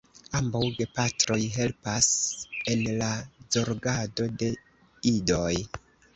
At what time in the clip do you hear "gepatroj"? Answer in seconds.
0.77-1.37